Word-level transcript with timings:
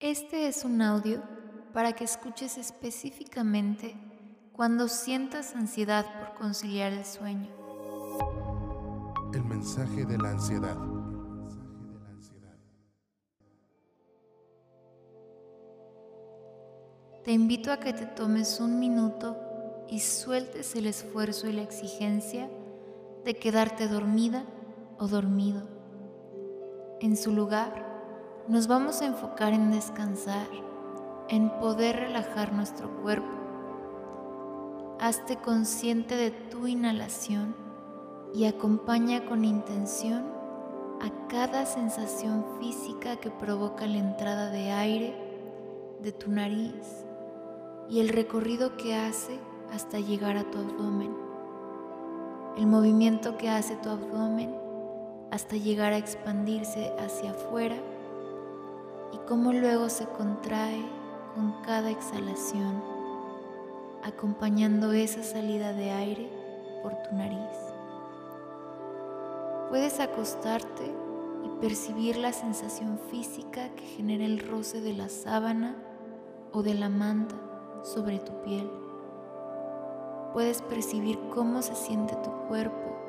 Este 0.00 0.48
es 0.48 0.64
un 0.64 0.80
audio 0.80 1.22
para 1.74 1.92
que 1.92 2.04
escuches 2.04 2.56
específicamente 2.56 3.94
cuando 4.54 4.88
sientas 4.88 5.54
ansiedad 5.54 6.06
por 6.18 6.38
conciliar 6.38 6.94
el 6.94 7.04
sueño. 7.04 7.50
El 9.34 9.44
mensaje 9.44 10.06
de 10.06 10.16
la 10.16 10.30
ansiedad. 10.30 10.78
Te 17.22 17.32
invito 17.32 17.70
a 17.70 17.78
que 17.78 17.92
te 17.92 18.06
tomes 18.06 18.58
un 18.58 18.80
minuto 18.80 19.36
y 19.86 20.00
sueltes 20.00 20.74
el 20.76 20.86
esfuerzo 20.86 21.46
y 21.46 21.52
la 21.52 21.62
exigencia 21.62 22.48
de 23.26 23.36
quedarte 23.36 23.86
dormida 23.86 24.46
o 24.96 25.08
dormido. 25.08 25.68
En 27.02 27.18
su 27.18 27.32
lugar, 27.32 27.89
nos 28.50 28.66
vamos 28.66 29.00
a 29.00 29.06
enfocar 29.06 29.52
en 29.52 29.70
descansar, 29.70 30.48
en 31.28 31.50
poder 31.60 31.94
relajar 31.94 32.52
nuestro 32.52 32.90
cuerpo. 33.00 33.28
Hazte 34.98 35.36
consciente 35.36 36.16
de 36.16 36.32
tu 36.32 36.66
inhalación 36.66 37.54
y 38.34 38.46
acompaña 38.46 39.24
con 39.26 39.44
intención 39.44 40.24
a 41.00 41.28
cada 41.28 41.64
sensación 41.64 42.44
física 42.58 43.18
que 43.18 43.30
provoca 43.30 43.86
la 43.86 43.98
entrada 43.98 44.50
de 44.50 44.72
aire 44.72 45.14
de 46.02 46.10
tu 46.10 46.32
nariz 46.32 47.04
y 47.88 48.00
el 48.00 48.08
recorrido 48.08 48.76
que 48.76 48.96
hace 48.96 49.38
hasta 49.72 50.00
llegar 50.00 50.36
a 50.36 50.50
tu 50.50 50.58
abdomen. 50.58 51.14
El 52.58 52.66
movimiento 52.66 53.36
que 53.36 53.48
hace 53.48 53.76
tu 53.76 53.90
abdomen 53.90 54.52
hasta 55.30 55.54
llegar 55.54 55.92
a 55.92 55.98
expandirse 55.98 56.92
hacia 56.98 57.30
afuera 57.30 57.76
cómo 59.30 59.52
luego 59.52 59.88
se 59.88 60.06
contrae 60.06 60.84
con 61.36 61.62
cada 61.62 61.88
exhalación, 61.88 62.82
acompañando 64.02 64.90
esa 64.90 65.22
salida 65.22 65.72
de 65.72 65.92
aire 65.92 66.28
por 66.82 66.96
tu 66.96 67.14
nariz. 67.14 67.56
Puedes 69.68 70.00
acostarte 70.00 70.92
y 71.44 71.60
percibir 71.60 72.16
la 72.16 72.32
sensación 72.32 72.98
física 73.08 73.68
que 73.76 73.84
genera 73.84 74.24
el 74.24 74.40
roce 74.40 74.80
de 74.80 74.94
la 74.94 75.08
sábana 75.08 75.76
o 76.50 76.64
de 76.64 76.74
la 76.74 76.88
manta 76.88 77.36
sobre 77.84 78.18
tu 78.18 78.32
piel. 78.42 78.68
Puedes 80.32 80.60
percibir 80.62 81.20
cómo 81.32 81.62
se 81.62 81.76
siente 81.76 82.16
tu 82.16 82.32
cuerpo, 82.48 82.99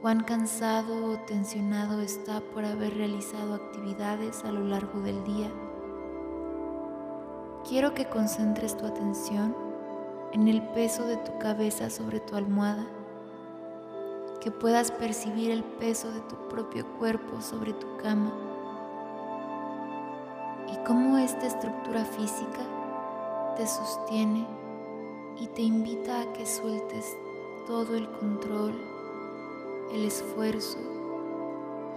cuán 0.00 0.22
cansado 0.22 1.12
o 1.12 1.18
tensionado 1.18 2.00
está 2.00 2.40
por 2.40 2.64
haber 2.64 2.96
realizado 2.96 3.54
actividades 3.54 4.44
a 4.44 4.52
lo 4.52 4.64
largo 4.64 5.00
del 5.00 5.24
día. 5.24 5.50
Quiero 7.68 7.94
que 7.94 8.08
concentres 8.08 8.76
tu 8.76 8.86
atención 8.86 9.56
en 10.32 10.46
el 10.46 10.62
peso 10.68 11.04
de 11.04 11.16
tu 11.16 11.36
cabeza 11.38 11.90
sobre 11.90 12.20
tu 12.20 12.36
almohada, 12.36 12.86
que 14.40 14.52
puedas 14.52 14.92
percibir 14.92 15.50
el 15.50 15.64
peso 15.64 16.10
de 16.12 16.20
tu 16.20 16.36
propio 16.48 16.86
cuerpo 16.98 17.40
sobre 17.40 17.72
tu 17.72 17.96
cama 17.96 18.32
y 20.72 20.76
cómo 20.86 21.18
esta 21.18 21.46
estructura 21.46 22.04
física 22.04 22.60
te 23.56 23.66
sostiene 23.66 24.46
y 25.40 25.48
te 25.48 25.62
invita 25.62 26.20
a 26.20 26.32
que 26.32 26.46
sueltes 26.46 27.16
todo 27.66 27.96
el 27.96 28.08
control, 28.12 28.74
el 29.92 30.04
esfuerzo 30.04 30.78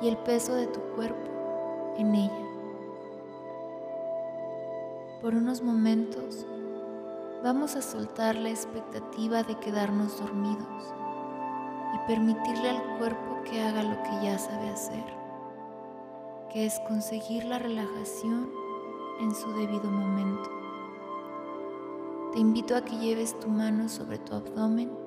y 0.02 0.08
el 0.08 0.18
peso 0.18 0.56
de 0.56 0.68
tu 0.68 0.80
cuerpo 0.96 1.94
en 1.98 2.16
ella. 2.16 2.48
Por 5.22 5.36
unos 5.36 5.62
momentos 5.62 6.46
vamos 7.44 7.76
a 7.76 7.82
soltar 7.82 8.36
la 8.36 8.50
expectativa 8.50 9.44
de 9.44 9.56
quedarnos 9.60 10.20
dormidos 10.20 10.94
y 11.94 12.08
permitirle 12.08 12.70
al 12.70 12.98
cuerpo 12.98 13.42
que 13.44 13.62
haga 13.62 13.84
lo 13.84 14.02
que 14.04 14.26
ya 14.26 14.38
sabe 14.38 14.70
hacer, 14.70 15.06
que 16.52 16.66
es 16.66 16.80
conseguir 16.88 17.46
la 17.46 17.60
relajación 17.60 18.50
en 19.20 19.36
su 19.36 19.52
debido 19.54 19.92
momento. 19.92 20.50
Te 22.32 22.40
invito 22.40 22.76
a 22.76 22.82
que 22.82 22.98
lleves 22.98 23.38
tu 23.40 23.50
mano 23.50 23.90
sobre 23.90 24.18
tu 24.18 24.34
abdomen 24.34 25.01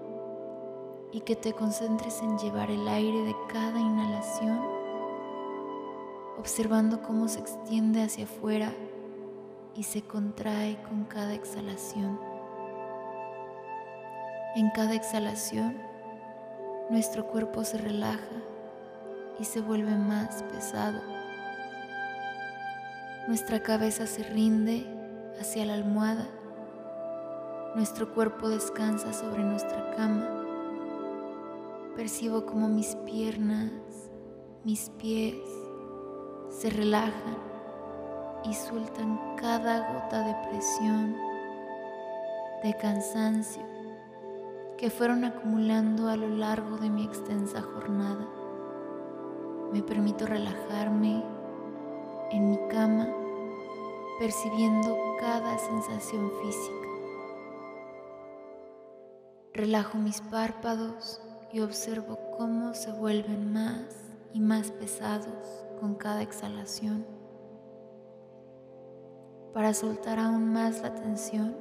y 1.15 1.21
que 1.21 1.37
te 1.37 1.53
concentres 1.53 2.21
en 2.23 2.37
llevar 2.39 2.73
el 2.73 2.89
aire 2.89 3.23
de 3.23 3.37
cada 3.49 3.79
inhalación, 3.79 4.61
observando 6.37 7.03
cómo 7.03 7.29
se 7.29 7.39
extiende 7.39 8.03
hacia 8.03 8.25
afuera 8.25 8.73
y 9.77 9.85
se 9.85 10.03
contrae 10.03 10.77
con 10.83 11.05
cada 11.05 11.33
exhalación. 11.33 12.19
En 14.57 14.71
cada 14.71 14.95
exhalación, 14.95 15.79
nuestro 16.91 17.29
cuerpo 17.29 17.63
se 17.63 17.79
relaja 17.79 18.43
y 19.39 19.45
se 19.45 19.61
vuelve 19.61 19.95
más 19.95 20.43
pesado. 20.43 21.01
Nuestra 23.29 23.63
cabeza 23.63 24.09
se 24.09 24.25
rinde 24.25 24.85
hacia 25.41 25.65
la 25.65 25.75
almohada 25.75 26.27
nuestro 27.75 28.15
cuerpo 28.15 28.49
descansa 28.49 29.13
sobre 29.13 29.43
nuestra 29.43 29.97
cama. 29.97 30.44
Percibo 31.97 32.45
como 32.45 32.69
mis 32.69 32.97
piernas, 33.07 33.71
mis 34.65 34.91
pies 34.99 35.37
se 36.49 36.69
relajan 36.69 37.39
y 38.45 38.53
sueltan 38.53 39.37
cada 39.37 39.93
gota 39.93 40.27
de 40.27 40.49
presión, 40.49 41.17
de 42.65 42.77
cansancio 42.79 43.63
que 44.77 44.91
fueron 44.91 45.25
acumulando 45.25 46.09
a 46.09 46.17
lo 46.17 46.29
largo 46.31 46.79
de 46.79 46.91
mi 46.91 47.05
extensa 47.05 47.63
jornada. 47.63 48.29
Me 49.73 49.81
permito 49.81 50.27
relajarme 50.27 51.23
en 52.33 52.51
mi 52.51 52.59
cama, 52.69 53.07
percibiendo 54.19 54.99
cada 55.21 55.57
sensación 55.59 56.29
física. 56.43 56.89
Relajo 59.53 59.97
mis 59.99 60.21
párpados 60.23 61.23
y 61.55 61.61
observo 61.61 62.19
cómo 62.37 62.75
se 62.75 62.91
vuelven 62.91 63.53
más 63.53 63.87
y 64.33 64.41
más 64.41 64.73
pesados 64.73 65.65
con 65.79 65.95
cada 65.95 66.21
exhalación. 66.21 67.07
Para 69.53 69.73
soltar 69.73 70.19
aún 70.19 70.53
más 70.53 70.83
la 70.83 70.93
tensión, 70.97 71.55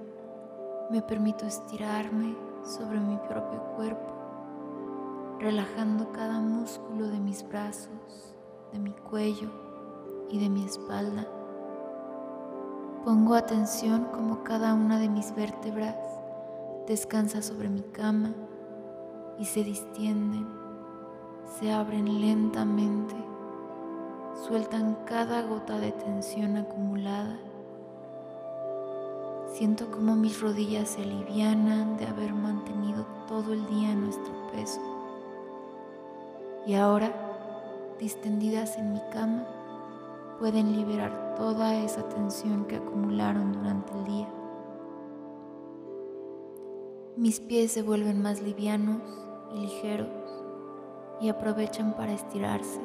me 0.90 1.04
permito 1.04 1.46
estirarme 1.46 2.36
sobre 2.66 3.00
mi 3.00 3.18
propio 3.18 3.62
cuerpo, 3.76 5.38
relajando 5.40 6.12
cada 6.12 6.40
músculo 6.40 7.10
de 7.10 7.20
mis 7.20 7.48
brazos, 7.48 8.34
de 8.72 8.80
mi 8.80 8.94
cuello 8.94 9.52
y 10.28 10.40
de 10.40 10.50
mi 10.50 10.66
espalda. 10.66 11.28
Pongo 13.06 13.36
atención 13.36 14.06
como 14.06 14.44
cada 14.44 14.74
una 14.74 14.98
de 14.98 15.10
mis 15.10 15.36
vértebras 15.36 15.98
descansa 16.88 17.44
sobre 17.44 17.70
mi 17.70 17.84
cama 17.84 18.34
y 19.40 19.46
se 19.46 19.64
distienden, 19.64 20.48
se 21.60 21.72
abren 21.72 22.22
lentamente, 22.22 23.16
sueltan 24.48 24.98
cada 25.06 25.42
gota 25.44 25.80
de 25.80 25.92
tensión 25.92 26.58
acumulada. 26.58 27.40
Siento 29.54 29.92
como 29.92 30.16
mis 30.16 30.42
rodillas 30.42 30.90
se 30.90 31.04
alivianan 31.04 31.98
de 31.98 32.08
haber 32.08 32.34
mantenido 32.34 33.06
todo 33.28 33.54
el 33.54 33.66
día 33.68 33.94
nuestro 33.94 34.34
peso. 34.52 34.82
Y 36.66 36.76
ahora, 36.76 37.12
distendidas 38.00 38.78
en 38.78 38.94
mi 38.94 39.02
cama, 39.12 39.46
pueden 40.40 40.76
liberar 40.76 41.36
toda 41.36 41.76
esa 41.76 42.08
tensión 42.10 42.66
que 42.66 42.78
acumularon 42.78 43.54
durante 43.54 43.94
el 43.94 44.04
día. 44.06 44.30
Mis 47.16 47.40
pies 47.40 47.72
se 47.72 47.84
vuelven 47.84 48.22
más 48.22 48.42
livianos 48.42 49.23
ligeros 49.54 50.08
y 51.22 51.30
aprovechan 51.30 51.96
para 51.96 52.14
estirarse. 52.14 52.82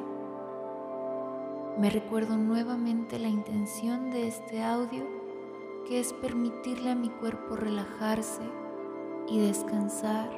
Me 1.78 1.90
recuerdo 1.90 2.36
nuevamente 2.36 3.18
la 3.18 3.28
intención 3.28 4.10
de 4.10 4.28
este 4.28 4.62
audio 4.62 5.04
que 5.86 6.00
es 6.00 6.12
permitirle 6.12 6.90
a 6.90 6.94
mi 6.94 7.08
cuerpo 7.08 7.56
relajarse 7.56 8.42
y 9.28 9.40
descansar, 9.40 10.30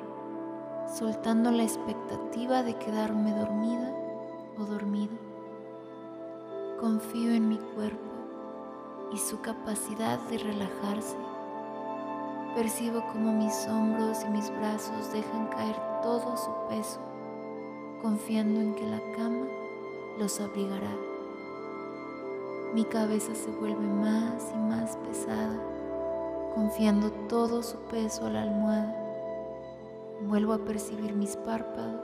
soltando 0.99 1.51
la 1.51 1.63
expectativa 1.63 2.63
de 2.63 2.75
quedarme 2.75 3.33
dormida 3.33 3.95
o 4.59 4.65
dormido. 4.65 5.17
Confío 6.81 7.33
en 7.33 7.49
mi 7.49 7.59
cuerpo 7.59 8.11
y 9.13 9.19
su 9.19 9.41
capacidad 9.41 10.19
de 10.29 10.39
relajarse 10.39 11.17
Percibo 12.55 13.07
como 13.13 13.33
mis 13.33 13.69
hombros 13.69 14.25
y 14.25 14.29
mis 14.29 14.51
brazos 14.51 15.13
dejan 15.13 15.47
caer 15.49 15.90
todo 16.03 16.37
su 16.37 16.51
peso, 16.69 17.01
confiando 18.01 18.61
en 18.61 18.75
que 18.75 18.87
la 18.87 19.01
cama 19.17 19.47
los 20.19 20.41
abrigará. 20.41 20.95
Mi 22.75 22.85
cabeza 22.85 23.35
se 23.35 23.51
vuelve 23.51 23.87
más 23.87 24.53
y 24.55 24.59
más 24.59 24.97
pesada, 24.97 25.61
confiando 26.55 27.11
todo 27.29 27.63
su 27.63 27.77
peso 27.79 28.27
a 28.27 28.31
la 28.31 28.43
almohada. 28.43 28.97
Vuelvo 30.23 30.53
a 30.53 30.59
percibir 30.59 31.15
mis 31.15 31.37
párpados 31.37 32.01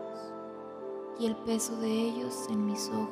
y 1.18 1.26
el 1.26 1.36
peso 1.36 1.76
de 1.76 1.88
ellos 1.88 2.46
en 2.50 2.66
mis 2.66 2.88
ojos, 2.90 3.08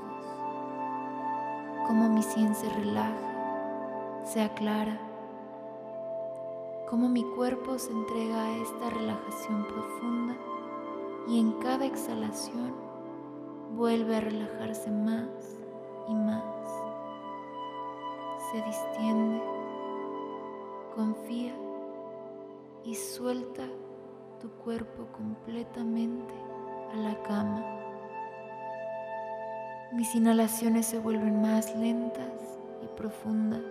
como 1.87 2.08
mi 2.08 2.22
sien 2.22 2.54
se 2.54 2.69
relaja, 2.70 4.22
se 4.25 4.42
aclara, 4.42 5.00
como 6.90 7.08
mi 7.08 7.25
cuerpo 7.25 7.78
se 7.78 7.92
entrega 7.92 8.42
a 8.42 8.56
esta 8.58 8.90
relajación 8.90 9.66
profunda 9.66 10.37
y 11.29 11.41
en 11.41 11.53
cada 11.61 11.87
exhalación 11.87 12.75
vuelve 13.76 14.17
a 14.17 14.21
relajarse 14.21 14.91
más 14.91 15.29
y 16.09 16.15
más. 16.15 16.44
Se 18.50 18.62
distiende, 18.62 19.43
confía 20.94 21.55
y 22.85 22.94
suelta 22.94 23.65
tu 24.41 24.50
cuerpo 24.50 25.06
completamente 25.12 26.35
a 26.93 26.97
la 26.97 27.23
cama. 27.23 27.65
Mis 29.93 30.15
inhalaciones 30.15 30.87
se 30.87 30.99
vuelven 30.99 31.41
más 31.41 31.75
lentas 31.76 32.59
y 32.82 32.87
profundas 32.97 33.62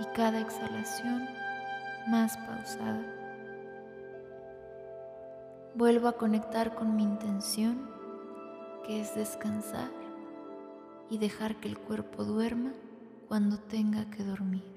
y 0.00 0.04
cada 0.16 0.40
exhalación 0.40 1.28
más 2.08 2.36
pausada. 2.38 3.23
Vuelvo 5.76 6.06
a 6.06 6.16
conectar 6.16 6.76
con 6.76 6.94
mi 6.94 7.02
intención, 7.02 7.90
que 8.86 9.00
es 9.00 9.16
descansar 9.16 9.90
y 11.10 11.18
dejar 11.18 11.56
que 11.56 11.66
el 11.66 11.76
cuerpo 11.76 12.22
duerma 12.22 12.72
cuando 13.26 13.58
tenga 13.58 14.08
que 14.08 14.22
dormir. 14.22 14.73